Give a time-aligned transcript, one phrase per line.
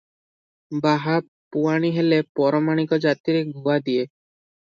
[0.85, 1.17] ବାହା,
[1.55, 4.09] ପୁଆଣି ହେଲେ ପରମାଣିକ ଜାତିରେ ଗୁଆ ଦିଏ।